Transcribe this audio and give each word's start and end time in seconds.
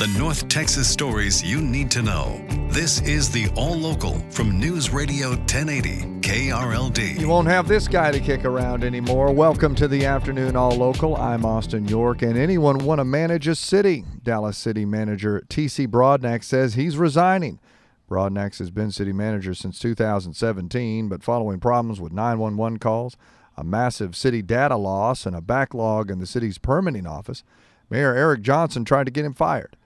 The 0.00 0.18
North 0.18 0.48
Texas 0.48 0.88
stories 0.88 1.42
you 1.42 1.60
need 1.60 1.90
to 1.90 2.00
know. 2.00 2.42
This 2.70 3.02
is 3.02 3.30
the 3.30 3.50
All 3.54 3.76
Local 3.76 4.18
from 4.30 4.58
News 4.58 4.88
Radio 4.88 5.28
1080 5.32 6.20
KRLD. 6.22 7.20
You 7.20 7.28
won't 7.28 7.48
have 7.48 7.68
this 7.68 7.86
guy 7.86 8.10
to 8.10 8.18
kick 8.18 8.46
around 8.46 8.82
anymore. 8.82 9.30
Welcome 9.30 9.74
to 9.74 9.86
the 9.86 10.06
afternoon 10.06 10.56
all 10.56 10.70
local. 10.70 11.16
I'm 11.16 11.44
Austin 11.44 11.86
York, 11.86 12.22
and 12.22 12.38
anyone 12.38 12.78
want 12.78 13.00
to 13.00 13.04
manage 13.04 13.46
a 13.46 13.54
city? 13.54 14.06
Dallas 14.22 14.56
City 14.56 14.86
Manager 14.86 15.44
TC 15.50 15.86
Broadnax 15.86 16.44
says 16.44 16.72
he's 16.72 16.96
resigning. 16.96 17.60
Broadnax 18.08 18.58
has 18.58 18.70
been 18.70 18.92
city 18.92 19.12
manager 19.12 19.52
since 19.52 19.78
2017, 19.78 21.10
but 21.10 21.22
following 21.22 21.60
problems 21.60 22.00
with 22.00 22.14
911 22.14 22.78
calls, 22.78 23.18
a 23.54 23.62
massive 23.62 24.16
city 24.16 24.40
data 24.40 24.78
loss, 24.78 25.26
and 25.26 25.36
a 25.36 25.42
backlog 25.42 26.10
in 26.10 26.20
the 26.20 26.26
city's 26.26 26.56
permitting 26.56 27.06
office, 27.06 27.44
Mayor 27.90 28.14
Eric 28.14 28.40
Johnson 28.40 28.86
tried 28.86 29.04
to 29.04 29.12
get 29.12 29.26
him 29.26 29.34
fired. 29.34 29.76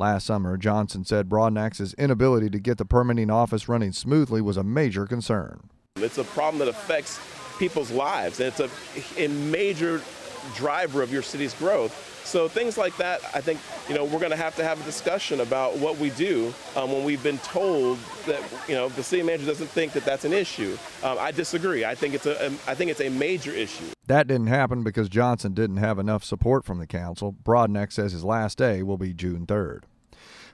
Last 0.00 0.24
summer, 0.24 0.56
Johnson 0.56 1.04
said 1.04 1.28
Broadnax's 1.28 1.92
inability 1.98 2.48
to 2.48 2.58
get 2.58 2.78
the 2.78 2.86
permitting 2.86 3.30
office 3.30 3.68
running 3.68 3.92
smoothly 3.92 4.40
was 4.40 4.56
a 4.56 4.64
major 4.64 5.04
concern. 5.04 5.68
It's 5.96 6.16
a 6.16 6.24
problem 6.24 6.60
that 6.60 6.68
affects 6.68 7.20
people's 7.58 7.90
lives, 7.90 8.40
and 8.40 8.48
it's 8.48 8.60
a, 8.60 9.22
a 9.22 9.28
major 9.28 10.00
driver 10.54 11.02
of 11.02 11.12
your 11.12 11.20
city's 11.20 11.52
growth. 11.52 12.22
So 12.24 12.48
things 12.48 12.78
like 12.78 12.96
that, 12.96 13.20
I 13.34 13.42
think, 13.42 13.60
you 13.90 13.94
know, 13.94 14.04
we're 14.04 14.20
going 14.20 14.30
to 14.30 14.38
have 14.38 14.56
to 14.56 14.64
have 14.64 14.80
a 14.80 14.84
discussion 14.84 15.40
about 15.40 15.76
what 15.76 15.98
we 15.98 16.08
do 16.08 16.54
um, 16.76 16.90
when 16.90 17.04
we've 17.04 17.22
been 17.22 17.38
told 17.38 17.98
that, 18.24 18.40
you 18.68 18.74
know, 18.74 18.88
the 18.88 19.02
city 19.02 19.22
manager 19.22 19.44
doesn't 19.44 19.66
think 19.66 19.92
that 19.92 20.06
that's 20.06 20.24
an 20.24 20.32
issue. 20.32 20.78
Um, 21.02 21.18
I 21.20 21.30
disagree. 21.30 21.84
I 21.84 21.94
think 21.94 22.14
it's 22.14 22.24
a, 22.24 22.46
I 22.66 22.74
think 22.74 22.90
it's 22.90 23.02
a 23.02 23.10
major 23.10 23.50
issue. 23.50 23.84
That 24.06 24.28
didn't 24.28 24.46
happen 24.46 24.82
because 24.82 25.10
Johnson 25.10 25.52
didn't 25.52 25.76
have 25.76 25.98
enough 25.98 26.24
support 26.24 26.64
from 26.64 26.78
the 26.78 26.86
council. 26.86 27.36
Broadnax 27.44 27.92
says 27.92 28.12
his 28.12 28.24
last 28.24 28.56
day 28.56 28.82
will 28.82 28.96
be 28.96 29.12
June 29.12 29.44
3rd. 29.44 29.82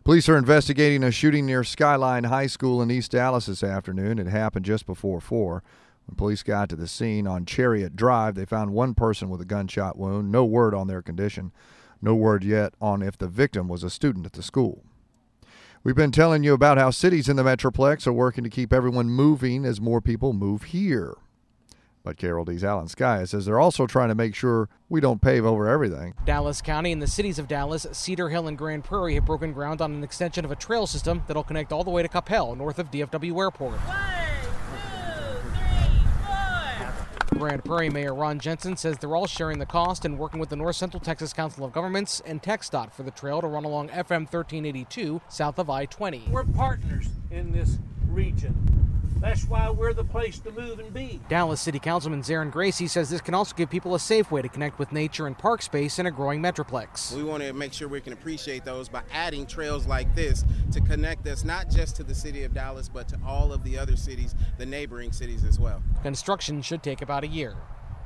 Police 0.07 0.29
are 0.29 0.39
investigating 0.39 1.03
a 1.03 1.11
shooting 1.11 1.47
near 1.47 1.65
Skyline 1.65 2.23
High 2.23 2.47
School 2.47 2.81
in 2.81 2.93
East 2.93 3.11
Dallas 3.11 3.47
this 3.47 3.65
afternoon. 3.65 4.21
It 4.21 4.29
happened 4.29 4.65
just 4.65 4.87
before 4.87 5.21
4. 5.21 5.65
When 6.07 6.15
police 6.15 6.45
got 6.45 6.69
to 6.69 6.77
the 6.77 6.87
scene 6.87 7.27
on 7.27 7.45
Chariot 7.45 7.97
Drive, 7.97 8.37
they 8.37 8.45
found 8.45 8.71
one 8.71 8.95
person 8.95 9.29
with 9.29 9.41
a 9.41 9.45
gunshot 9.45 9.99
wound. 9.99 10.31
No 10.31 10.45
word 10.45 10.75
on 10.75 10.87
their 10.87 11.03
condition. 11.03 11.51
No 12.01 12.15
word 12.15 12.45
yet 12.45 12.73
on 12.81 13.03
if 13.03 13.19
the 13.19 13.27
victim 13.27 13.67
was 13.67 13.83
a 13.83 13.91
student 13.91 14.25
at 14.27 14.35
the 14.35 14.45
school. 14.45 14.85
We've 15.83 15.97
been 15.97 16.13
telling 16.13 16.45
you 16.45 16.55
about 16.55 16.79
how 16.79 16.91
cities 16.91 17.29
in 17.29 17.35
the 17.35 17.43
Metroplex 17.43 18.07
are 18.07 18.13
working 18.13 18.45
to 18.45 18.49
keep 18.49 18.73
everyone 18.73 19.11
moving 19.11 19.65
as 19.65 19.81
more 19.81 20.01
people 20.01 20.33
move 20.33 20.63
here. 20.63 21.17
But 22.07 22.19
KRLD's 22.19 22.63
Alan 22.63 22.87
Scaia 22.87 23.27
says 23.27 23.47
they're 23.47 23.59
also 23.59 23.85
trying 23.85 24.11
to 24.11 24.15
make 24.15 24.37
sure 24.37 24.69
we 24.89 25.01
don't 25.01 25.21
pave 25.21 25.45
over 25.45 25.67
everything. 25.67 26.15
Dallas 26.25 26.63
County 26.63 26.93
and 26.93 27.03
the 27.03 27.09
cities 27.09 27.37
of 27.37 27.49
Dallas, 27.49 27.85
Cedar 27.91 28.29
Hill, 28.29 28.47
and 28.47 28.57
Grand 28.57 28.85
Prairie 28.85 29.15
have 29.15 29.27
broken 29.27 29.53
ground 29.53 29.81
on 29.83 29.93
an 29.93 30.05
extension 30.05 30.45
of 30.45 30.53
a 30.53 30.55
trail 30.55 30.87
system 30.87 31.25
that'll 31.27 31.43
connect 31.43 31.73
all 31.73 31.83
the 31.83 31.91
way 31.91 32.05
to 32.05 32.09
Coppell, 32.09 32.57
north 32.57 32.79
of 32.79 32.93
DFW 32.93 33.37
Airport. 33.41 33.81
Grand 37.37 37.65
Prairie 37.65 37.91
Mayor 37.91 38.15
Ron 38.15 38.39
Jensen 38.39 38.77
says 38.77 38.99
they're 38.99 39.17
all 39.17 39.27
sharing 39.27 39.59
the 39.59 39.67
cost 39.67 40.05
and 40.05 40.17
working 40.17 40.39
with 40.39 40.51
the 40.51 40.57
North 40.57 40.77
Central 40.77 41.01
Texas 41.01 41.33
Council 41.33 41.65
of 41.65 41.73
Governments 41.73 42.23
and 42.25 42.41
TxDOT 42.41 42.93
for 42.93 43.03
the 43.03 43.11
trail 43.11 43.41
to 43.41 43.49
run 43.49 43.65
along 43.65 43.89
FM 43.89 44.33
1382 44.33 45.21
south 45.29 45.59
of 45.59 45.69
I 45.69 45.87
20. 45.87 46.29
We're 46.31 46.45
partners 46.45 47.09
in 47.33 47.51
this 47.51 47.79
region. 48.07 48.86
That's 49.21 49.45
why 49.45 49.71
we're 49.71 49.93
the 49.93 50.05
place 50.05 50.39
to 50.41 50.53
move 50.53 50.79
and 50.79 50.93
be. 50.93 51.21
Dallas 51.29 51.61
City 51.61 51.79
Councilman 51.79 52.23
Zarin 52.23 52.53
Gracey 52.53 52.89
says 52.89 53.11
this 53.11 53.21
can 53.21 53.35
also 53.35 53.55
give 53.57 53.71
people 53.71 53.95
a 53.95 54.01
safe 54.01 54.31
way 54.31 54.43
to 54.43 54.49
connect 54.49 54.79
with 54.79 54.93
nature 54.93 55.27
and 55.27 55.37
park 55.37 55.63
space 55.63 55.99
in 55.99 56.07
a 56.07 56.11
growing 56.11 56.41
metroplex. 56.43 57.15
We 57.15 57.25
want 57.25 57.43
to 57.43 57.53
make 57.53 57.73
sure 57.73 57.89
we 57.89 58.01
can 58.01 58.13
appreciate 58.13 58.65
those 58.65 58.89
by 58.89 59.03
adding 59.13 59.47
trails 59.47 59.87
like 59.87 60.15
this 60.15 60.45
to 60.73 60.81
connect 60.81 61.27
us 61.27 61.45
not 61.45 61.71
just 61.71 61.97
to 61.97 62.05
the 62.05 62.15
city 62.15 62.45
of 62.45 62.55
Dallas, 62.55 62.89
but 62.89 63.09
to 63.09 63.19
all 63.27 63.53
of 63.53 63.65
the 63.65 63.79
other 63.79 63.97
cities, 63.97 64.35
the 64.59 64.67
neighboring 64.67 65.13
cities 65.13 65.45
as 65.45 65.59
well. 65.59 65.83
Construction 66.03 66.63
should 66.63 66.83
take 66.83 67.03
about 67.03 67.25
a 67.25 67.29
year. 67.29 67.55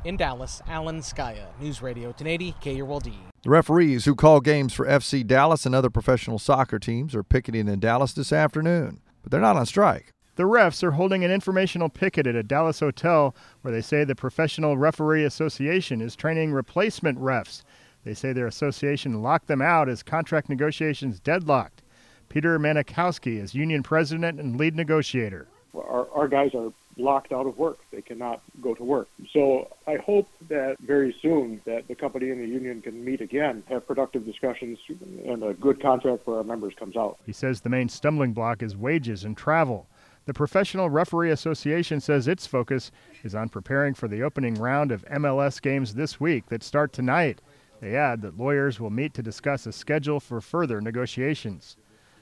In 0.05 0.17
Dallas, 0.17 0.63
Alan 0.67 1.01
Scaia, 1.01 1.49
News 1.61 1.83
Radio 1.83 2.09
1080 2.09 2.55
KRLD. 2.63 3.13
The 3.43 3.51
referees 3.51 4.05
who 4.07 4.15
call 4.15 4.41
games 4.41 4.73
for 4.73 4.87
FC 4.87 5.27
Dallas 5.27 5.67
and 5.67 5.75
other 5.75 5.91
professional 5.91 6.39
soccer 6.39 6.79
teams 6.79 7.15
are 7.15 7.23
picketing 7.23 7.69
in 7.69 7.81
Dallas 7.81 8.13
this 8.13 8.33
afternoon, 8.33 9.01
but 9.23 9.31
they're 9.31 9.41
not 9.41 9.57
on 9.57 9.67
strike. 9.67 10.13
The 10.37 10.45
refs 10.45 10.83
are 10.83 10.93
holding 10.93 11.25
an 11.25 11.31
informational 11.31 11.89
picket 11.89 12.27
at 12.27 12.37
a 12.37 12.43
Dallas 12.43 12.81
hotel 12.81 13.35
where 13.63 13.73
they 13.73 13.81
say 13.81 14.05
the 14.05 14.15
Professional 14.15 14.79
Referee 14.79 15.25
Association 15.25 16.01
is 16.01 16.15
training 16.15 16.53
replacement 16.53 17.19
refs. 17.19 17.63
They 18.05 18.15
say 18.15 18.33
their 18.33 18.47
association 18.47 19.23
locked 19.23 19.49
them 19.49 19.61
out 19.61 19.89
as 19.89 20.03
contract 20.03 20.49
negotiations 20.49 21.21
deadlocked. 21.21 21.83
Peter 22.29 22.59
Manikowski 22.59 23.39
is 23.39 23.55
union 23.55 23.83
president 23.83 24.41
and 24.41 24.57
lead 24.57 24.77
negotiator. 24.77 25.49
Our, 25.75 26.09
our 26.13 26.29
guys 26.29 26.55
are 26.55 26.73
locked 26.97 27.33
out 27.33 27.47
of 27.47 27.59
work. 27.59 27.79
They 27.91 28.03
cannot 28.03 28.41
go 28.61 28.75
to 28.75 28.85
work. 28.85 29.09
So 29.33 29.69
I 29.87 29.97
hope 29.97 30.29
that 30.49 30.77
very 30.81 31.15
soon 31.21 31.61
that 31.65 31.89
the 31.89 31.95
company 31.95 32.31
and 32.31 32.41
the 32.41 32.47
union 32.47 32.83
can 32.83 33.05
meet 33.05 33.21
again, 33.21 33.63
have 33.69 33.87
productive 33.87 34.25
discussions, 34.25 34.79
and 35.27 35.43
a 35.43 35.55
good 35.55 35.83
contract 35.83 36.25
for 36.25 36.39
our 36.39 36.45
members 36.45 36.75
comes 36.79 36.97
out. 36.97 37.19
He 37.27 37.33
says 37.33 37.61
the 37.61 37.69
main 37.69 37.89
stumbling 37.89 38.33
block 38.33 38.63
is 38.63 38.77
wages 38.77 39.25
and 39.25 39.37
travel. 39.37 39.89
The 40.27 40.35
Professional 40.35 40.91
Referee 40.91 41.31
Association 41.31 42.01
says 42.01 42.29
its 42.29 42.47
focus 42.47 42.91
is 43.25 43.35
on 43.35 43.49
preparing 43.49 43.95
for 43.95 44.07
the 44.07 44.23
opening 44.23 44.55
round 44.55 44.93
of 44.93 45.05
MLS 45.07 45.61
games 45.61 45.95
this 45.95 46.21
week 46.21 46.47
that 46.47 46.63
start 46.63 46.93
tonight. 46.93 47.41
They 47.81 47.97
add 47.97 48.21
that 48.23 48.39
lawyers 48.39 48.79
will 48.79 48.91
meet 48.91 49.15
to 49.15 49.23
discuss 49.23 49.67
a 49.67 49.73
schedule 49.73 50.21
for 50.21 50.41
further 50.41 50.81
negotiations. 50.81 51.77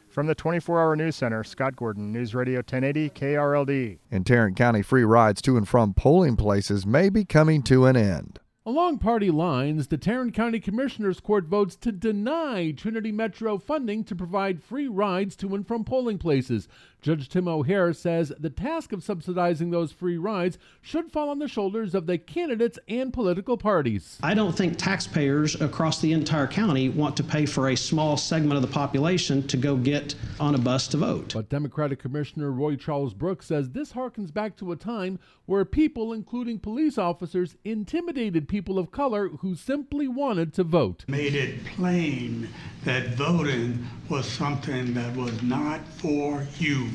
From 0.08 0.26
the 0.26 0.34
24 0.34 0.80
hour 0.80 0.96
news 0.96 1.16
center, 1.16 1.44
Scott 1.44 1.76
Gordon, 1.76 2.12
News 2.12 2.34
Radio 2.34 2.58
1080 2.58 3.10
KRLD. 3.10 3.98
In 4.10 4.24
Tarrant 4.24 4.56
County, 4.56 4.80
free 4.80 5.04
rides 5.04 5.42
to 5.42 5.56
and 5.56 5.68
from 5.68 5.92
polling 5.92 6.36
places 6.36 6.86
may 6.86 7.10
be 7.10 7.24
coming 7.24 7.62
to 7.64 7.84
an 7.84 7.96
end. 7.96 8.40
Along 8.68 8.98
party 8.98 9.30
lines, 9.30 9.86
the 9.86 9.96
Tarrant 9.96 10.34
County 10.34 10.60
Commissioners 10.60 11.20
Court 11.20 11.46
votes 11.46 11.74
to 11.76 11.90
deny 11.90 12.70
Trinity 12.72 13.10
Metro 13.10 13.56
funding 13.56 14.04
to 14.04 14.14
provide 14.14 14.62
free 14.62 14.86
rides 14.86 15.36
to 15.36 15.54
and 15.54 15.66
from 15.66 15.84
polling 15.84 16.18
places. 16.18 16.68
Judge 17.00 17.30
Tim 17.30 17.48
O'Hare 17.48 17.94
says 17.94 18.30
the 18.38 18.50
task 18.50 18.92
of 18.92 19.02
subsidizing 19.02 19.70
those 19.70 19.92
free 19.92 20.18
rides 20.18 20.58
should 20.82 21.10
fall 21.10 21.30
on 21.30 21.38
the 21.38 21.48
shoulders 21.48 21.94
of 21.94 22.06
the 22.06 22.18
candidates 22.18 22.78
and 22.88 23.10
political 23.10 23.56
parties. 23.56 24.18
I 24.22 24.34
don't 24.34 24.54
think 24.54 24.76
taxpayers 24.76 25.58
across 25.62 26.00
the 26.00 26.12
entire 26.12 26.48
county 26.48 26.90
want 26.90 27.16
to 27.18 27.24
pay 27.24 27.46
for 27.46 27.70
a 27.70 27.76
small 27.76 28.18
segment 28.18 28.56
of 28.56 28.62
the 28.62 28.68
population 28.74 29.46
to 29.46 29.56
go 29.56 29.76
get 29.76 30.14
on 30.40 30.54
a 30.54 30.58
bus 30.58 30.88
to 30.88 30.98
vote. 30.98 31.32
But 31.34 31.48
Democratic 31.48 32.00
Commissioner 32.00 32.50
Roy 32.50 32.76
Charles 32.76 33.14
Brooks 33.14 33.46
says 33.46 33.70
this 33.70 33.92
harkens 33.92 34.34
back 34.34 34.56
to 34.56 34.72
a 34.72 34.76
time 34.76 35.20
where 35.46 35.64
people, 35.64 36.12
including 36.12 36.58
police 36.58 36.98
officers, 36.98 37.56
intimidated 37.64 38.48
people 38.48 38.57
of 38.66 38.90
color 38.90 39.28
who 39.28 39.54
simply 39.54 40.08
wanted 40.08 40.52
to 40.54 40.64
vote. 40.64 41.04
Made 41.06 41.34
it 41.34 41.64
plain 41.64 42.48
that 42.84 43.14
voting 43.14 43.86
was 44.08 44.26
something 44.26 44.94
that 44.94 45.14
was 45.14 45.42
not 45.42 45.86
for 45.86 46.44
you, 46.58 46.88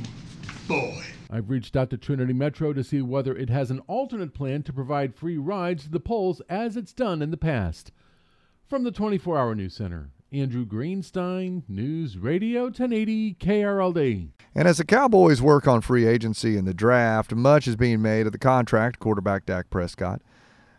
boy. 0.68 1.04
I've 1.30 1.50
reached 1.50 1.76
out 1.76 1.90
to 1.92 1.98
Trinity 1.98 2.34
Metro 2.34 2.74
to 2.74 2.84
see 2.84 3.02
whether 3.02 3.36
it 3.36 3.50
has 3.50 3.72
an 3.72 3.80
alternate 3.88 4.34
plan 4.34 4.64
to 4.64 4.74
provide 4.74 5.16
free 5.16 5.38
rides 5.38 5.86
to 5.86 5.90
the 5.90 6.00
polls 6.00 6.42
as 6.50 6.76
it's 6.76 6.94
done 6.94 7.22
in 7.22 7.32
the 7.32 7.38
past. 7.38 7.92
From 8.68 8.84
the 8.84 8.92
24 8.92 9.38
Hour 9.38 9.56
News 9.56 9.76
Center 9.76 10.10
Andrew 10.34 10.66
Greenstein, 10.66 11.62
News 11.68 12.18
Radio 12.18 12.64
1080 12.64 13.36
KRLD. 13.36 14.30
And 14.56 14.68
as 14.68 14.78
the 14.78 14.86
Cowboys 14.86 15.42
work 15.44 15.68
on 15.68 15.82
free 15.82 16.08
agency 16.08 16.58
and 16.58 16.68
the 16.68 16.74
draft, 16.74 17.36
much 17.36 17.68
is 17.68 17.76
being 17.76 18.02
made 18.02 18.26
of 18.26 18.32
the 18.32 18.40
contract 18.40 19.00
quarterback 19.00 19.46
Dak 19.46 19.70
Prescott. 19.70 20.22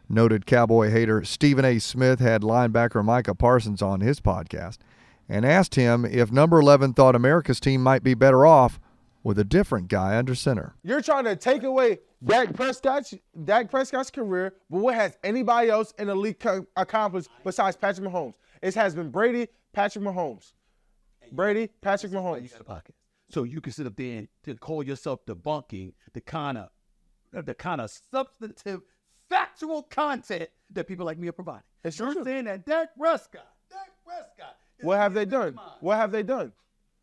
Noted 0.08 0.46
Cowboy 0.46 0.90
hater 0.90 1.24
Stephen 1.24 1.64
A. 1.64 1.78
Smith 1.78 2.20
had 2.20 2.42
linebacker 2.42 3.04
Micah 3.04 3.34
Parsons 3.34 3.82
on 3.82 4.00
his 4.00 4.20
podcast 4.20 4.78
and 5.28 5.46
asked 5.46 5.74
him 5.74 6.04
if 6.04 6.30
number 6.30 6.60
11 6.60 6.92
thought 6.92 7.16
America's 7.16 7.60
team 7.60 7.82
might 7.82 8.02
be 8.02 8.14
better 8.14 8.44
off 8.44 8.78
with 9.22 9.38
a 9.38 9.44
different 9.44 9.88
guy 9.88 10.16
under 10.16 10.34
center. 10.34 10.74
You're 10.82 11.00
trying 11.00 11.24
to 11.24 11.34
take 11.34 11.62
away 11.62 12.00
Dak 12.22 12.52
Prescott's 12.54 13.14
Dak 13.44 13.70
Prescott's 13.70 14.10
career, 14.10 14.54
but 14.68 14.78
what 14.78 14.94
has 14.94 15.16
anybody 15.24 15.70
else 15.70 15.92
in 15.98 16.08
the 16.08 16.14
league 16.14 16.38
co- 16.38 16.66
accomplished 16.76 17.28
besides 17.42 17.76
Patrick 17.76 18.06
Mahomes? 18.06 18.34
It 18.60 18.74
has 18.74 18.94
been 18.94 19.10
Brady, 19.10 19.48
Patrick 19.72 20.04
Mahomes. 20.04 20.52
Brady, 21.32 21.68
Patrick 21.80 22.12
Mahomes. 22.12 22.52
So 23.30 23.42
you 23.44 23.62
can 23.62 23.72
sit 23.72 23.86
up 23.86 23.96
there 23.96 24.18
and 24.18 24.28
to 24.44 24.54
call 24.54 24.82
yourself 24.82 25.24
debunking 25.26 25.94
the 26.12 26.20
kind 26.20 26.58
of 26.58 26.68
the 27.32 27.54
kind 27.54 27.80
of 27.80 27.90
substantive, 28.12 28.82
factual 29.54 29.82
content 29.84 30.48
that 30.72 30.86
people 30.86 31.06
like 31.06 31.18
me 31.18 31.28
are 31.28 31.32
providing. 31.32 31.62
It's 31.84 31.98
You're 31.98 32.12
true. 32.12 32.24
saying 32.24 32.44
that 32.44 32.66
Dak 32.66 32.88
Prescott, 32.98 33.46
Dak 33.70 33.90
Prescott, 34.04 34.56
What 34.80 34.98
have 34.98 35.14
they 35.14 35.24
done? 35.24 35.58
What 35.80 35.96
have 35.96 36.10
they 36.12 36.22
done? 36.22 36.52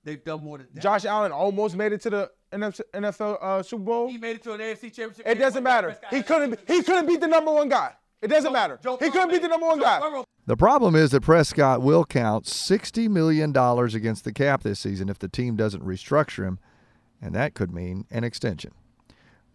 they've 0.04 0.24
done 0.24 0.44
more 0.44 0.58
than 0.58 0.68
that. 0.74 0.82
Josh 0.82 1.06
Allen 1.06 1.32
almost 1.32 1.76
made 1.76 1.94
it 1.94 2.02
to 2.02 2.10
the 2.10 2.32
NFL 2.52 3.38
uh, 3.42 3.62
Super 3.64 3.84
Bowl. 3.84 4.10
He 4.10 4.18
made 4.18 4.38
it 4.38 4.44
to 4.44 4.54
an 4.54 4.60
AFC 4.60 4.94
championship. 4.94 5.28
It 5.28 5.36
doesn't 5.36 5.64
matter. 5.64 5.96
He 6.10 6.24
couldn't. 6.24 6.60
He 6.68 6.82
couldn't 6.82 7.06
beat 7.06 7.22
the 7.22 7.28
number 7.28 7.52
one 7.52 7.70
guy. 7.70 7.94
It 8.22 8.28
doesn't 8.28 8.52
matter. 8.52 8.80
He 9.00 9.10
couldn't 9.10 9.30
beat 9.30 9.42
the 9.42 9.48
number 9.48 9.66
one 9.68 9.80
guy. 9.80 10.24
The 10.48 10.58
problem 10.58 10.96
is 10.96 11.12
that 11.12 11.22
Prescott 11.22 11.82
will 11.82 12.04
count 12.04 12.46
$60 12.46 13.10
million 13.10 13.56
against 13.56 14.24
the 14.26 14.34
cap 14.34 14.64
this 14.64 14.80
season 14.80 15.08
if 15.08 15.20
the 15.20 15.28
team 15.28 15.56
doesn't 15.56 15.84
restructure 15.84 16.46
him, 16.46 16.60
and 17.22 17.34
that 17.36 17.54
could 17.54 17.72
mean 17.72 18.06
an 18.12 18.24
extension. 18.24 18.72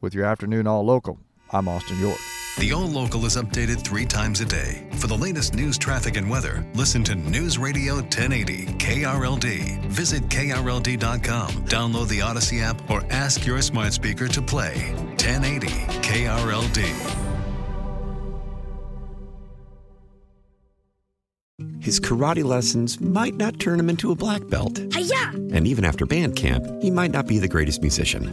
With 0.00 0.14
your 0.14 0.24
afternoon 0.24 0.66
all 0.66 0.84
local, 0.84 1.18
I'm 1.52 1.68
Austin 1.68 1.98
York. 1.98 2.18
The 2.58 2.72
All 2.72 2.86
Local 2.86 3.26
is 3.26 3.36
updated 3.36 3.82
three 3.82 4.06
times 4.06 4.40
a 4.40 4.46
day. 4.46 4.86
For 4.92 5.08
the 5.08 5.16
latest 5.16 5.54
news, 5.54 5.76
traffic, 5.76 6.16
and 6.16 6.28
weather, 6.28 6.66
listen 6.72 7.04
to 7.04 7.14
News 7.14 7.58
Radio 7.58 7.96
1080 7.96 8.64
KRLD. 8.78 9.84
Visit 9.88 10.22
KRLD.com, 10.30 11.50
download 11.66 12.08
the 12.08 12.20
Audacy 12.20 12.62
app, 12.62 12.90
or 12.90 13.04
ask 13.10 13.44
your 13.44 13.60
smart 13.60 13.92
speaker 13.92 14.26
to 14.28 14.40
play 14.40 14.94
1080 15.18 15.66
KRLD. 16.00 16.86
His 21.78 22.00
karate 22.00 22.42
lessons 22.42 22.98
might 23.02 23.34
not 23.34 23.60
turn 23.60 23.78
him 23.78 23.90
into 23.90 24.12
a 24.12 24.16
black 24.16 24.48
belt. 24.48 24.78
Hiya! 24.94 25.32
And 25.52 25.66
even 25.66 25.84
after 25.84 26.06
band 26.06 26.36
camp, 26.36 26.64
he 26.82 26.90
might 26.90 27.10
not 27.10 27.26
be 27.26 27.38
the 27.38 27.48
greatest 27.48 27.82
musician. 27.82 28.32